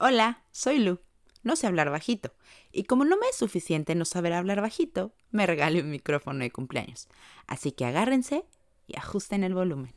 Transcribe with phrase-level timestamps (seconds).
[0.00, 1.00] Hola, soy Lu.
[1.42, 2.32] No sé hablar bajito.
[2.70, 6.52] Y como no me es suficiente no saber hablar bajito, me regalé un micrófono de
[6.52, 7.08] cumpleaños.
[7.48, 8.44] Así que agárrense
[8.86, 9.92] y ajusten el volumen.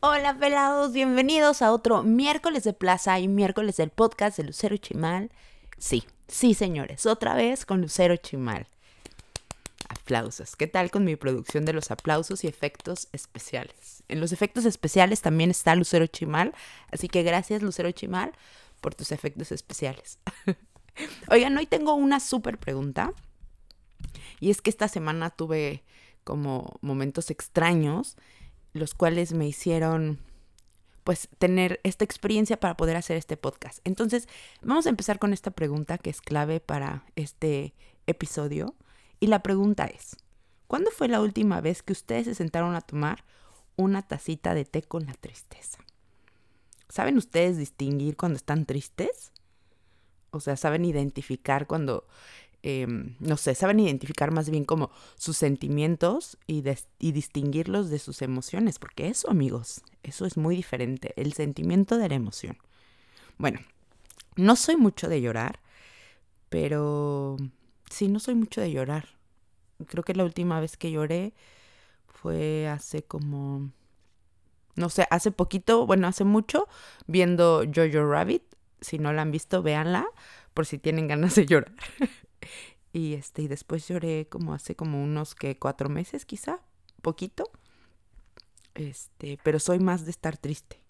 [0.00, 5.32] Hola pelados, bienvenidos a otro miércoles de plaza y miércoles del podcast de Lucero Chimal.
[5.78, 8.68] Sí, sí señores, otra vez con Lucero Chimal.
[10.56, 14.02] ¿Qué tal con mi producción de los aplausos y efectos especiales?
[14.08, 16.54] En los efectos especiales también está Lucero Chimal,
[16.90, 18.32] así que gracias Lucero Chimal
[18.80, 20.18] por tus efectos especiales.
[21.30, 23.12] Oigan, hoy tengo una súper pregunta.
[24.40, 25.84] Y es que esta semana tuve
[26.24, 28.16] como momentos extraños,
[28.72, 30.20] los cuales me hicieron
[31.04, 33.80] pues tener esta experiencia para poder hacer este podcast.
[33.84, 34.26] Entonces,
[34.62, 37.74] vamos a empezar con esta pregunta que es clave para este
[38.06, 38.74] episodio.
[39.20, 40.16] Y la pregunta es,
[40.66, 43.24] ¿cuándo fue la última vez que ustedes se sentaron a tomar
[43.76, 45.78] una tacita de té con la tristeza?
[46.88, 49.32] ¿Saben ustedes distinguir cuando están tristes?
[50.30, 52.06] O sea, ¿saben identificar cuando,
[52.62, 56.62] em, no sé, saben identificar más bien como sus sentimientos y,
[56.98, 58.78] y distinguirlos de sus emociones?
[58.78, 62.56] Porque eso, amigos, eso es muy diferente, el sentimiento de la emoción.
[63.36, 63.60] Bueno,
[64.36, 65.60] no soy mucho de llorar,
[66.48, 67.36] pero
[67.90, 69.08] sí, no soy mucho de llorar.
[69.86, 71.34] Creo que la última vez que lloré
[72.06, 73.70] fue hace como,
[74.74, 76.68] no sé, hace poquito, bueno, hace mucho,
[77.06, 78.42] viendo Jojo Rabbit.
[78.80, 80.06] Si no la han visto, véanla
[80.54, 81.72] por si tienen ganas de llorar.
[82.92, 86.60] y este, y después lloré como hace como unos que cuatro meses, quizá,
[87.02, 87.50] poquito.
[88.74, 90.80] Este, pero soy más de estar triste.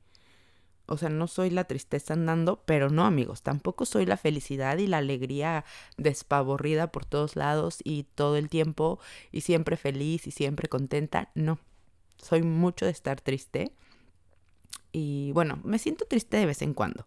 [0.91, 4.86] O sea, no soy la tristeza andando, pero no, amigos, tampoco soy la felicidad y
[4.86, 5.67] la alegría
[5.98, 8.98] despavorrida por todos lados y todo el tiempo
[9.30, 11.30] y siempre feliz y siempre contenta.
[11.34, 11.58] No,
[12.17, 13.70] soy mucho de estar triste.
[14.91, 17.06] Y bueno, me siento triste de vez en cuando.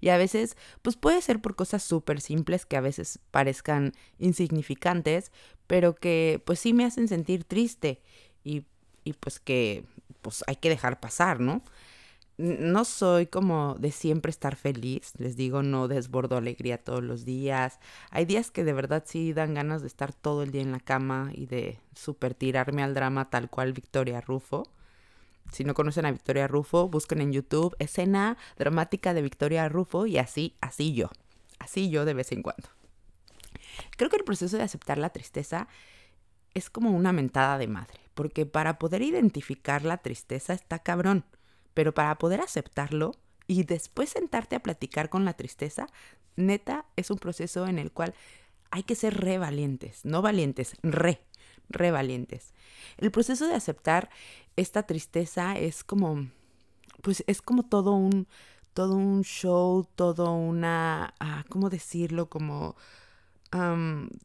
[0.00, 5.32] Y a veces, pues puede ser por cosas súper simples que a veces parezcan insignificantes,
[5.66, 8.00] pero que pues sí me hacen sentir triste
[8.42, 8.64] y,
[9.04, 9.84] y pues que
[10.22, 11.62] pues hay que dejar pasar, ¿no?
[12.38, 17.80] No soy como de siempre estar feliz, les digo, no desbordo alegría todos los días.
[18.10, 20.78] Hay días que de verdad sí dan ganas de estar todo el día en la
[20.78, 24.68] cama y de super tirarme al drama tal cual Victoria Rufo.
[25.50, 30.18] Si no conocen a Victoria Rufo, busquen en YouTube escena dramática de Victoria Rufo y
[30.18, 31.10] así, así yo.
[31.58, 32.68] Así yo de vez en cuando.
[33.96, 35.66] Creo que el proceso de aceptar la tristeza
[36.54, 41.24] es como una mentada de madre, porque para poder identificar la tristeza está cabrón
[41.78, 43.14] pero para poder aceptarlo
[43.46, 45.86] y después sentarte a platicar con la tristeza,
[46.34, 48.16] neta, es un proceso en el cual
[48.72, 51.20] hay que ser re valientes, no valientes, re,
[51.68, 52.52] re valientes.
[52.96, 54.10] El proceso de aceptar
[54.56, 56.26] esta tristeza es como,
[57.00, 58.26] pues es como todo un,
[58.74, 62.28] todo un show, todo una, ah, ¿cómo decirlo?
[62.28, 62.74] Como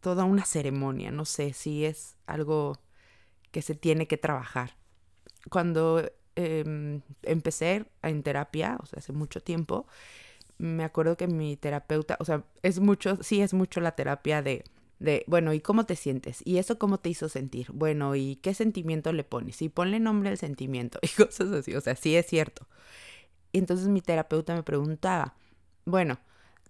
[0.02, 2.80] toda una ceremonia, no sé si es algo
[3.52, 4.75] que se tiene que trabajar.
[5.52, 9.88] Cuando eh, empecé en terapia, o sea, hace mucho tiempo,
[10.57, 14.63] me acuerdo que mi terapeuta, o sea, es mucho, sí es mucho la terapia de,
[14.99, 16.41] de, bueno, ¿y cómo te sientes?
[16.45, 17.67] ¿Y eso cómo te hizo sentir?
[17.72, 19.61] Bueno, ¿y qué sentimiento le pones?
[19.61, 22.67] Y ponle nombre al sentimiento y cosas así, o sea, sí es cierto.
[23.51, 25.35] Y entonces mi terapeuta me preguntaba,
[25.85, 26.19] bueno,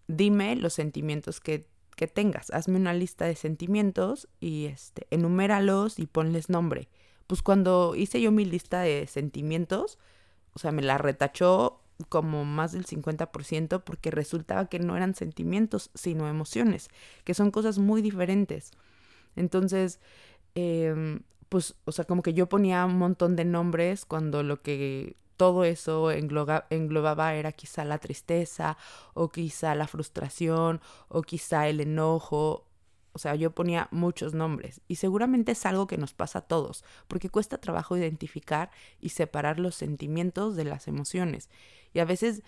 [0.08, 6.08] dime los sentimientos que, que tengas, hazme una lista de sentimientos y este, enuméralos y
[6.08, 6.90] ponles nombre
[7.28, 9.98] pues cuando hice yo mi lista de sentimientos,
[10.54, 11.80] o sea, me la retachó
[12.10, 16.90] como más del 50% porque resultaba que no eran sentimientos, sino emociones,
[17.24, 18.72] que son cosas muy diferentes.
[19.36, 20.00] Entonces,
[20.56, 25.16] em, pues, o sea, como que yo ponía un montón de nombres cuando lo que
[25.38, 28.78] todo eso englobaba era quizá la tristeza
[29.14, 32.66] o quizá la frustración o quizá el enojo
[33.14, 36.84] o sea, yo ponía muchos nombres y seguramente es algo que nos pasa a todos,
[37.08, 41.50] porque cuesta trabajo identificar y separar los sentimientos de las emociones.
[41.94, 42.42] Y a veces,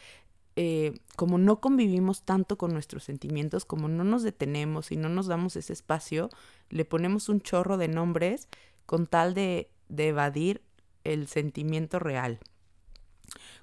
[0.56, 5.28] eh, como no convivimos tanto con nuestros sentimientos, como no nos detenemos y no nos
[5.28, 6.30] damos ese espacio,
[6.70, 8.48] le ponemos un chorro de nombres
[8.88, 10.64] con tal de, de evadir
[11.04, 12.40] el sentimiento real.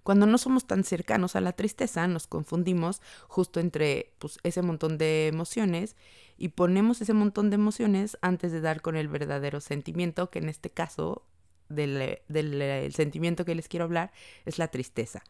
[0.02, 4.98] Cuando no somos tan cercanos a la tristeza, nos confundimos justo entre pues, ese montón
[4.98, 5.96] de emociones
[6.36, 10.48] y ponemos ese montón de emociones antes de dar con el verdadero sentimiento, que en
[10.48, 11.24] este caso
[11.68, 14.12] del, del sentimiento que les quiero hablar
[14.44, 15.22] es la tristeza.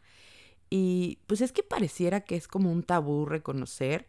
[0.70, 4.08] Y pues es que pareciera que es como un tabú reconocer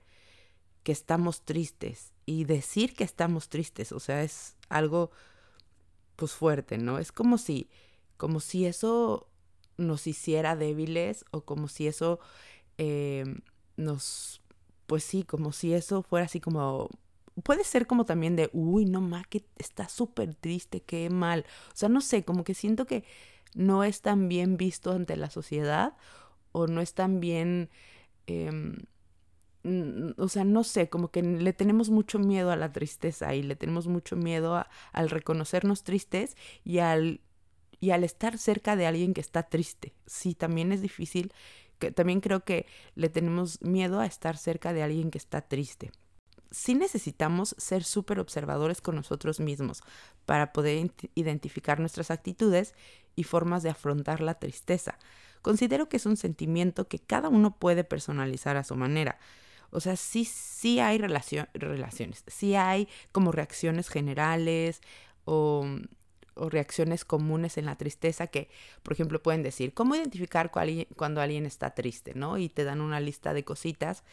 [0.83, 5.11] que estamos tristes y decir que estamos tristes, o sea, es algo
[6.15, 6.99] pues fuerte, ¿no?
[6.99, 7.69] Es como si
[8.15, 9.27] como si eso
[9.77, 12.19] nos hiciera débiles o como si eso
[12.77, 13.23] eh,
[13.77, 14.41] nos,
[14.87, 16.89] pues sí, como si eso fuera así como,
[17.43, 21.45] puede ser como también de, uy, no más, que está súper triste, qué mal.
[21.69, 23.03] O sea, no sé, como que siento que
[23.55, 25.95] no es tan bien visto ante la sociedad
[26.51, 27.69] o no es tan bien...
[28.27, 28.77] Em,
[30.17, 33.55] o sea, no sé, como que le tenemos mucho miedo a la tristeza y le
[33.55, 34.61] tenemos mucho miedo
[34.91, 36.35] al reconocernos tristes
[36.65, 37.21] y al,
[37.83, 39.93] y al estar cerca de alguien que está triste.
[40.05, 41.33] Sí, también es difícil,
[41.79, 42.65] que también creo que
[42.95, 45.91] le tenemos miedo a estar cerca de alguien que está triste.
[46.49, 49.83] Sí necesitamos ser súper observadores con nosotros mismos
[50.25, 52.73] para poder identificar nuestras actitudes
[53.17, 54.97] y formas de afrontar la tristeza.
[55.41, 59.19] Considero que es un sentimiento que cada uno puede personalizar a su manera.
[59.71, 64.79] O sea, sí, sí hay relaciones, sí hay como reacciones generales
[65.25, 65.65] o,
[66.35, 68.49] o, reacciones comunes en la tristeza que,
[68.83, 72.13] por ejemplo, pueden decir, ¿cómo identificar cuando alguien está triste?
[72.15, 72.37] ¿no?
[72.37, 74.03] Y te dan una lista de cositas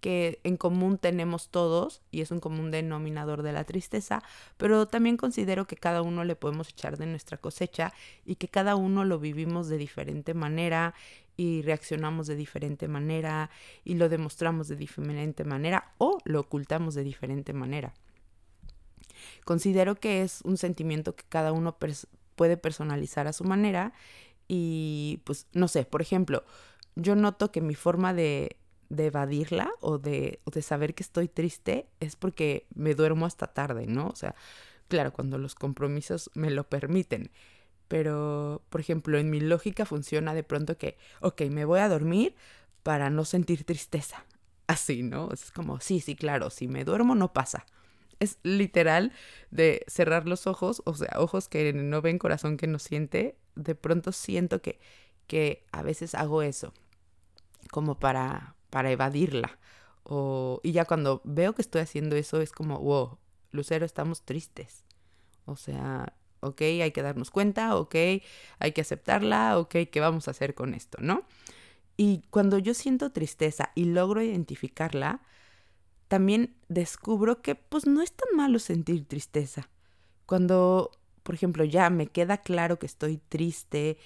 [0.00, 4.22] que en común tenemos todos y es un común denominador de la tristeza,
[4.56, 7.92] pero también considero que cada uno le podemos echar de nuestra cosecha
[8.24, 10.94] y que cada uno lo vivimos de diferente manera
[11.36, 13.50] y reaccionamos de diferente manera
[13.84, 17.94] y lo demostramos de diferente manera o lo ocultamos de diferente manera.
[19.44, 21.76] Considero que es un sentimiento que cada uno
[22.36, 23.92] puede personalizar a su manera
[24.48, 26.44] y pues no sé, por ejemplo,
[26.96, 28.56] yo noto que mi forma de
[28.90, 33.46] de evadirla o de, o de saber que estoy triste es porque me duermo hasta
[33.46, 34.08] tarde, ¿no?
[34.08, 34.34] O sea,
[34.88, 37.30] claro, cuando los compromisos me lo permiten.
[37.88, 42.34] Pero, por ejemplo, en mi lógica funciona de pronto que, ok, me voy a dormir
[42.82, 44.24] para no sentir tristeza.
[44.66, 45.30] Así, ¿no?
[45.32, 47.66] Es como, sí, sí, claro, si me duermo no pasa.
[48.20, 49.12] Es literal
[49.50, 53.36] de cerrar los ojos, o sea, ojos que no ven, corazón que no siente.
[53.56, 54.78] De pronto siento que,
[55.26, 56.72] que a veces hago eso,
[57.70, 59.58] como para, para evadirla.
[60.04, 63.18] O, y ya cuando veo que estoy haciendo eso es como, wow,
[63.52, 64.84] Lucero, estamos tristes.
[65.46, 67.94] O sea, ok, hay que darnos cuenta, ok,
[68.58, 71.24] hay que aceptarla, ok, ¿qué vamos a hacer con esto, no?
[71.96, 75.22] Y cuando yo siento tristeza y logro identificarla,
[76.10, 79.70] también descubro que pues no es tan malo sentir tristeza.
[80.26, 80.90] Cuando,
[81.22, 83.96] por ejemplo, ya me queda claro que estoy triste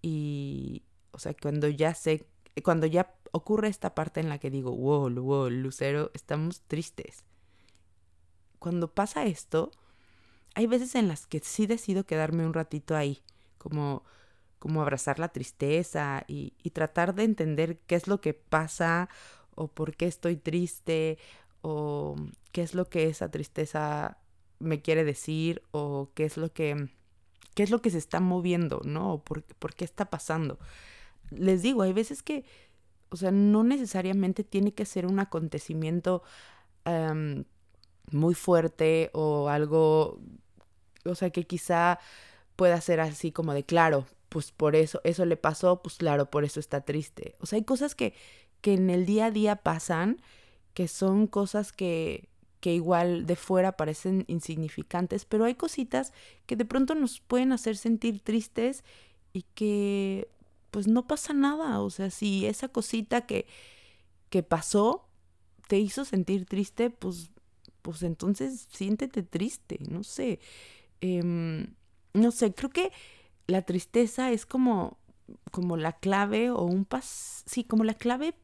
[0.00, 2.24] y, o sea, cuando ya sé,
[2.64, 7.24] cuando ya ocurre esta parte en la que digo, wow, wow, Lucero, estamos tristes.
[8.58, 9.70] Cuando pasa esto,
[10.54, 13.20] hay veces en las que sí decido quedarme un ratito ahí,
[13.58, 14.02] como,
[14.58, 19.10] como abrazar la tristeza y, y tratar de entender qué es lo que pasa
[19.54, 21.18] o por qué estoy triste
[21.62, 22.16] o
[22.52, 24.18] qué es lo que esa tristeza
[24.58, 26.88] me quiere decir o qué es lo que
[27.54, 29.22] qué es lo que se está moviendo, ¿no?
[29.24, 30.58] Por, por qué está pasando.
[31.30, 32.44] Les digo, hay veces que
[33.10, 36.22] o sea, no necesariamente tiene que ser un acontecimiento
[38.10, 40.18] muy fuerte o algo,
[41.04, 42.00] o sea, que quizá
[42.56, 46.44] pueda ser así como de, claro, pues por eso, eso le pasó, pues claro, por
[46.44, 47.36] eso está triste.
[47.38, 48.14] O sea, hay cosas que,
[48.60, 50.20] que en el día a día pasan,
[50.74, 52.28] que son cosas que,
[52.60, 56.12] que igual de fuera parecen insignificantes, pero hay cositas
[56.46, 58.84] que de pronto nos pueden hacer sentir tristes
[59.32, 60.28] y que
[60.70, 61.80] pues no pasa nada.
[61.80, 63.46] O sea, si esa cosita que,
[64.28, 65.06] que pasó
[65.68, 67.30] te hizo sentir triste, pues,
[67.82, 70.40] pues entonces siéntete triste, no sé.
[71.00, 71.74] Em,
[72.12, 72.92] no sé, creo que
[73.46, 74.98] la tristeza es como,
[75.50, 78.34] como la clave o un pas, sí, como la clave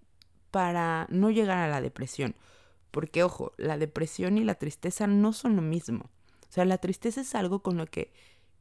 [0.56, 2.34] para no llegar a la depresión.
[2.90, 6.08] Porque, ojo, la depresión y la tristeza no son lo mismo.
[6.48, 8.14] O sea, la tristeza es algo con lo que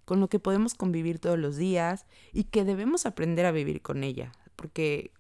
[0.04, 4.04] con lo que podemos convivir todos los días y que debemos aprender a vivir con
[4.04, 5.14] ella, porque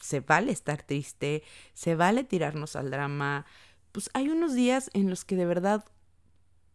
[0.00, 1.42] se vale estar triste,
[1.74, 3.44] se vale tirarnos al drama,
[3.92, 5.84] pues hay unos días en los que de verdad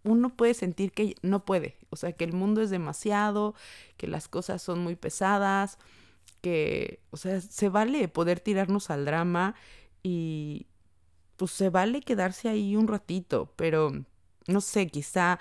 [0.04, 3.56] uno puede sentir que no puede, o sea, que el mundo es demasiado,
[3.98, 5.80] que las cosas son muy pesadas,
[6.42, 9.56] que, o sea, se vale poder tirarnos al drama
[10.04, 10.68] y
[11.38, 13.92] pues se vale quedarse ahí un ratito, pero
[14.48, 15.40] no sé, quizá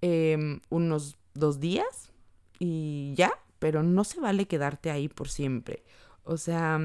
[0.00, 2.12] em, unos dos días
[2.58, 5.84] y ya, pero no se vale quedarte ahí por siempre.
[6.24, 6.80] O sea,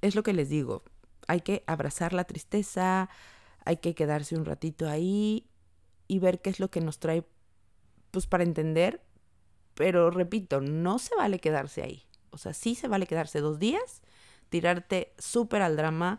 [0.00, 0.82] es lo que les digo,
[1.28, 3.08] hay que abrazar la tristeza,
[3.64, 5.46] hay que quedarse un ratito ahí
[6.08, 7.24] y ver qué es lo que nos trae,
[8.10, 9.02] pues para entender,
[9.74, 12.04] pero repito, no se vale quedarse ahí.
[12.32, 14.02] O sea, sí se vale quedarse dos días,
[14.48, 16.18] tirarte súper al drama,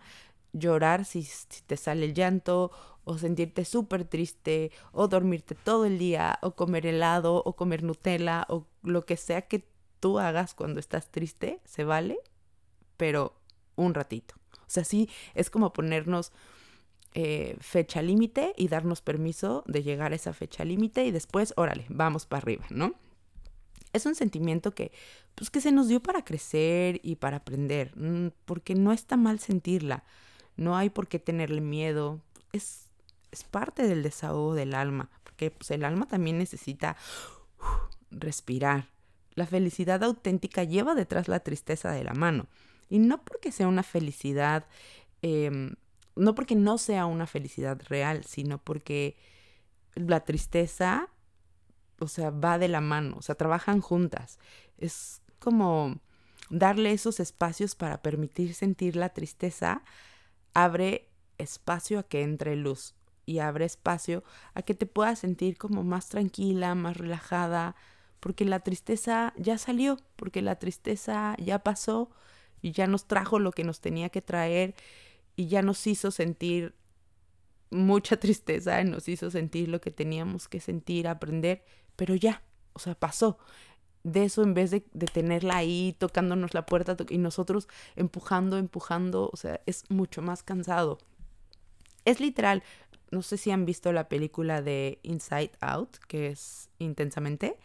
[0.54, 2.72] llorar si, si, te sale el llanto
[3.04, 8.46] o sentirte súper triste, o dormirte todo el día, o comer helado, o comer Nutella,
[8.48, 9.68] o lo que sea que
[10.00, 12.18] tú hagas cuando estás triste, se vale,
[12.96, 13.34] pero
[13.76, 14.36] un ratito.
[14.60, 16.32] O sea, sí, es como ponernos
[17.14, 21.86] eh, fecha límite y darnos permiso de llegar a esa fecha límite y después, órale,
[21.90, 22.96] vamos para arriba, ¿no?
[23.94, 24.92] Es un sentimiento que,
[25.36, 29.40] pues, que se nos dio para crecer y para aprender, mm, porque no está mal
[29.40, 30.04] sentirla,
[30.58, 32.22] no hay por qué tenerle miedo,
[32.52, 32.88] es,
[33.32, 36.98] es parte del desahogo del alma, porque pues, el alma también necesita
[38.12, 38.90] respirar.
[39.36, 42.48] La felicidad auténtica lleva detrás la tristeza de la mano.
[42.90, 44.68] Y no porque sea una felicidad,
[45.22, 45.76] em,
[46.16, 49.16] no porque no sea una felicidad real, sino porque
[49.96, 51.10] la tristeza,
[52.04, 54.40] o sea, va de la mano, o sea, trabajan juntas.
[54.78, 56.00] Es como
[56.50, 59.84] darle esos espacios para permitir sentir la tristeza,
[60.54, 62.96] abre espacio a que entre luz
[63.26, 67.76] y abre espacio a que te puedas sentir como más tranquila, más relajada,
[68.20, 72.10] porque la tristeza ya salió, porque la tristeza ya pasó
[72.62, 74.76] y ya nos trajo lo que nos tenía que traer
[75.36, 76.76] y ya nos hizo sentir
[77.74, 81.64] mucha tristeza, nos hizo sentir lo que teníamos que sentir, aprender,
[81.96, 83.38] pero ya, o sea, pasó.
[84.04, 89.30] De eso en vez de, de tenerla ahí tocándonos la puerta y nosotros empujando, empujando,
[89.32, 90.98] o sea, es mucho más cansado.
[92.04, 92.64] Es literal,
[93.12, 97.58] no sé si han visto la película de Inside Out, que es intensamente,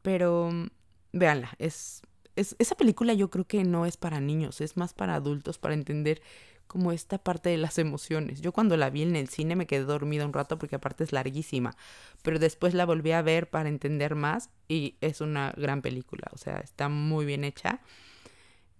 [0.00, 0.68] pero mm,
[1.12, 2.02] véanla, es,
[2.36, 5.74] es, esa película yo creo que no es para niños, es más para adultos, para
[5.74, 6.22] entender
[6.66, 8.40] como esta parte de las emociones.
[8.40, 11.12] Yo cuando la vi en el cine me quedé dormida un rato porque aparte es
[11.12, 11.76] larguísima,
[12.22, 16.38] pero después la volví a ver para entender más y es una gran película, o
[16.38, 17.80] sea, está muy bien hecha.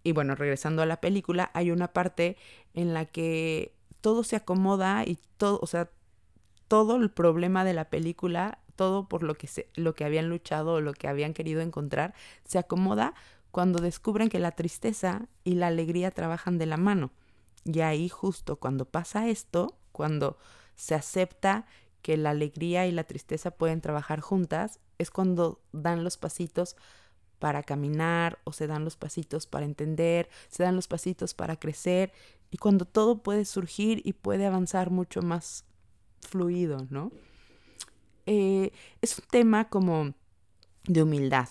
[0.03, 2.37] Y bueno, regresando a la película, hay una parte
[2.75, 5.91] en la que todo se acomoda y todo, o sea,
[6.69, 10.75] todo el problema de la película, todo por lo que, se, lo que habían luchado
[10.75, 12.15] o lo que habían querido encontrar,
[12.45, 13.15] se acomoda
[13.51, 17.11] cuando descubren que la tristeza y la alegría trabajan de la mano.
[17.67, 20.39] Y ahí justo cuando pasa esto, cuando
[20.77, 21.67] se acepta
[22.01, 26.77] que la alegría y la tristeza pueden trabajar juntas, es cuando dan los pasitos
[27.41, 32.13] para caminar o se dan los pasitos para entender, se dan los pasitos para crecer
[32.53, 35.65] y cuando todo puede surgir y puede avanzar mucho más
[36.21, 37.11] fluido, ¿no?
[38.27, 38.71] Eh,
[39.03, 40.15] es un tema como
[40.85, 41.49] de humildad,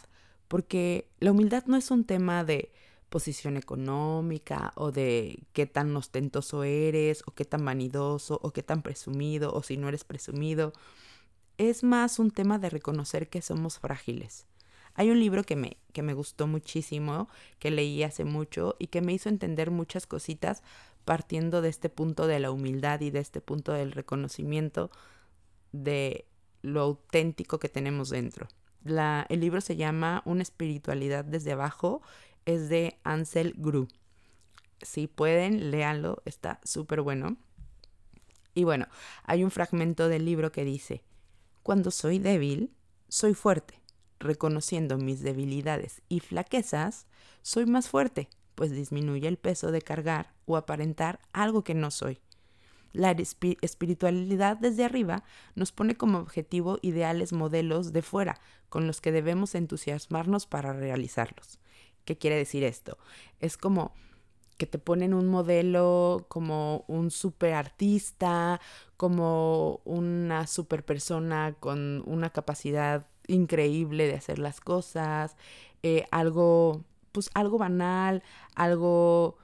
[0.47, 2.71] porque la humildad no es un tema de
[3.15, 8.81] posición económica o de qué tan ostentoso eres o qué tan vanidoso o qué tan
[8.81, 10.73] presumido o si no eres presumido.
[11.57, 14.47] Es más un tema de reconocer que somos frágiles.
[14.95, 18.99] Hay un libro que me, que me gustó muchísimo, que leí hace mucho y que
[18.99, 20.61] me hizo entender muchas cositas
[21.05, 24.91] partiendo de este punto de la humildad y de este punto del reconocimiento
[25.71, 26.25] de
[26.61, 28.49] lo auténtico que tenemos dentro.
[29.29, 32.01] El libro se llama Una espiritualidad desde abajo
[32.45, 33.87] es de Ansel Gru.
[34.81, 37.37] Si pueden, léanlo, está súper bueno.
[38.53, 38.87] Y bueno,
[39.23, 41.03] hay un fragmento del libro que dice,
[41.63, 42.71] cuando soy débil,
[43.09, 43.81] soy fuerte.
[44.19, 47.05] Reconociendo mis debilidades y flaquezas,
[47.41, 52.19] soy más fuerte, pues disminuye el peso de cargar o aparentar algo que no soy.
[52.93, 59.11] La espiritualidad desde arriba nos pone como objetivo ideales modelos de fuera, con los que
[59.11, 61.59] debemos entusiasmarnos para realizarlos.
[62.05, 62.97] ¿Qué quiere decir esto?
[63.39, 63.93] Es como
[64.57, 68.61] que te ponen un modelo como un super artista,
[68.97, 75.35] como una super persona con una capacidad increíble de hacer las cosas,
[75.83, 78.23] eh, algo, pues algo banal,
[78.55, 79.37] algo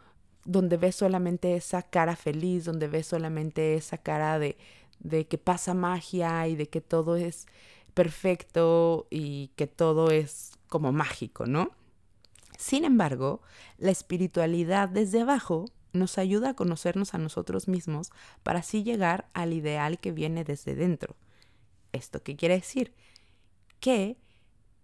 [0.46, 4.58] donde ves solamente esa cara feliz, donde ves solamente esa cara de,
[5.00, 7.48] de que pasa magia y de que todo es
[7.94, 11.72] perfecto y que todo es como mágico, ¿no?
[12.62, 13.41] Sin embargo,
[13.80, 18.12] la espiritualidad desde abajo nos ayuda a conocernos a nosotros mismos
[18.44, 21.15] para así llegar al ideal que viene desde dentro.
[21.91, 22.94] ¿Esto qué quiere decir?
[23.80, 24.15] Que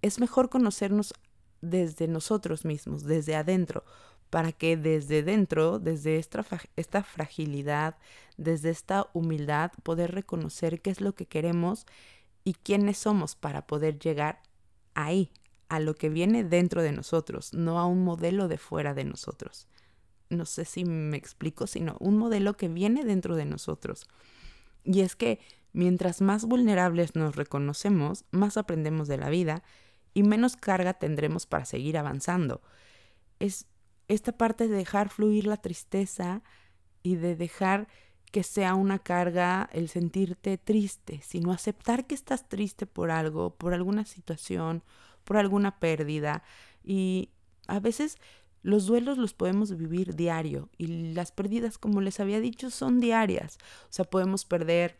[0.02, 1.14] es mejor conocernos
[1.62, 3.84] desde nosotros mismos, desde adentro,
[4.32, 6.44] para que desde dentro, desde esta,
[6.78, 7.96] esta fragilidad,
[8.38, 11.86] desde esta humildad, poder reconocer qué es lo que queremos
[12.44, 14.42] y quiénes somos para poder llegar
[14.96, 15.32] ahí,
[15.70, 19.68] a lo que viene dentro de nosotros, no a un modelo de fuera de nosotros.
[20.30, 24.08] No sé si me explico, sino un modelo que viene dentro de nosotros.
[24.84, 25.40] Y es que
[25.74, 29.64] mientras más vulnerables nos reconocemos, más aprendemos de la vida
[30.14, 32.62] y menos carga tendremos para seguir avanzando.
[33.40, 33.68] Es
[34.08, 36.42] esta parte de dejar fluir la tristeza
[37.04, 37.88] y de dejar
[38.32, 43.74] que sea una carga el sentirte triste, sino aceptar que estás triste por algo, por
[43.74, 44.84] alguna situación
[45.28, 46.42] por alguna pérdida
[46.84, 47.30] Y
[47.68, 48.18] a veces
[48.64, 53.60] los duelos los podemos vivir diario y las pérdidas, como les había dicho, son diarias.
[53.84, 55.00] O sea, podemos perder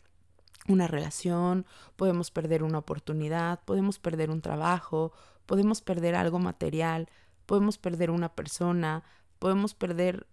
[0.68, 1.66] una relación,
[1.96, 5.12] podemos perder una oportunidad, podemos perder un trabajo,
[5.46, 7.08] podemos perder algo material,
[7.46, 9.02] podemos perder una persona,
[9.38, 10.26] podemos perder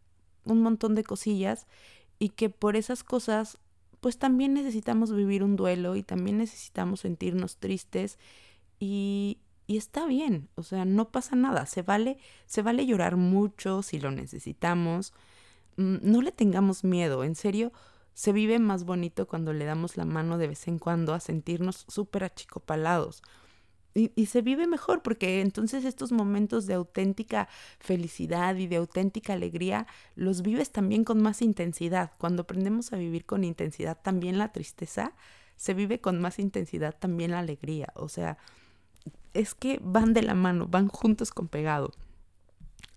[0.43, 1.67] un montón de cosillas
[2.19, 3.57] y que por esas cosas
[4.01, 8.19] pues también necesitamos vivir un duelo y también necesitamos sentirnos tristes
[8.79, 13.81] y, y está bien, o sea, no pasa nada, se vale, se vale llorar mucho
[13.81, 15.13] si lo necesitamos,
[15.77, 17.71] mm, no le tengamos miedo, en serio,
[18.13, 21.85] se vive más bonito cuando le damos la mano de vez en cuando a sentirnos
[21.89, 23.21] súper achicopalados.
[23.93, 27.47] Y, y, se vive mejor porque entonces estos momentos de auténtica
[27.79, 32.11] felicidad y de auténtica alegría los vives también con más intensidad.
[32.17, 35.13] Cuando aprendemos a vivir con intensidad también la tristeza,
[35.55, 37.93] se vive con más intensidad también la alegría.
[37.95, 38.37] O sea,
[39.35, 41.91] es que van de la mano, van juntos con pegado.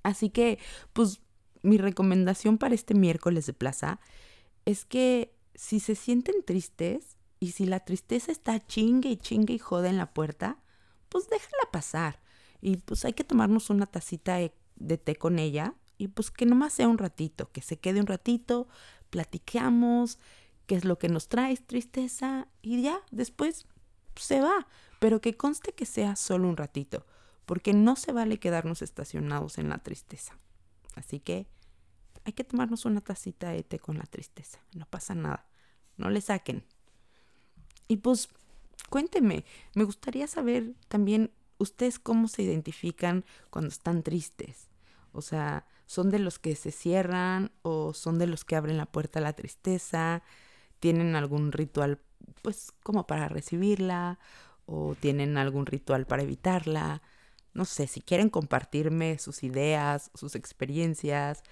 [0.03, 0.59] Así que,
[0.93, 1.21] pues,
[1.63, 4.01] mi recomendación para este miércoles de plaza
[4.65, 9.59] es que si se sienten tristes y si la tristeza está chingue y chingue y
[9.59, 10.59] joda en la puerta,
[11.09, 12.21] pues déjala pasar.
[12.61, 16.73] Y pues hay que tomarnos una tacita de, té con ella y pues que nomás
[16.73, 18.69] sea un ratito, que se quede un ratito,
[19.11, 20.19] platiquemos
[20.67, 23.67] qué es lo que nos trae tristeza y ya, después
[24.17, 24.67] se va
[24.99, 27.07] pero que conste que sea solo un ratito,
[27.47, 30.39] porque no se vale quedarnos estacionados en la tristeza.
[30.95, 31.47] Así que
[32.25, 35.47] hay que tomarnos una tacita de té con la tristeza, no pasa nada,
[35.97, 36.65] no le saquen.
[37.87, 38.29] Y pues
[38.91, 44.69] cuénteme, me gustaría saber también ustedes cómo se identifican cuando están tristes.
[45.13, 48.87] O sea, ¿son de los que se cierran o son de los que abren la
[48.87, 50.23] puerta a la tristeza?
[50.81, 52.01] ¿Tienen algún ritual
[52.43, 54.19] pues como para recibirla
[54.69, 57.03] o tienen algún ritual para evitarla.
[57.55, 61.43] No sé, si quieren compartirme sus ideas, sus experiencias.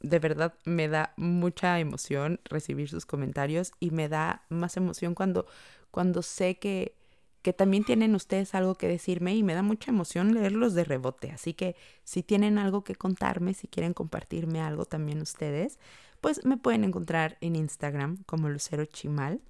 [0.00, 5.46] De verdad me da mucha emoción recibir sus comentarios y me da más emoción cuando,
[5.90, 6.96] cuando sé que,
[7.42, 11.32] que también tienen ustedes algo que decirme y me da mucha emoción leerlos de rebote.
[11.32, 15.80] Así que si tienen algo que contarme, si quieren compartirme algo también ustedes,
[16.20, 19.40] pues me pueden encontrar en Instagram como Lucero Chimal,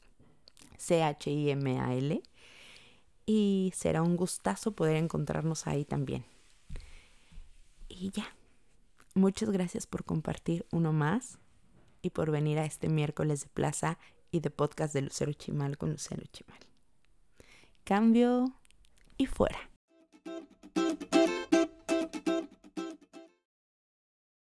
[0.78, 2.22] C-H-I-M-A-L
[3.26, 6.24] y será un gustazo poder encontrarnos ahí también.
[7.88, 8.34] Y ya,
[9.14, 11.38] muchas gracias por compartir uno más
[12.00, 13.98] y por venir a este miércoles de plaza
[14.30, 16.60] y de podcast de Lucero Chimal con Lucero Chimal.
[17.84, 18.52] Cambio
[19.16, 19.71] y fuera.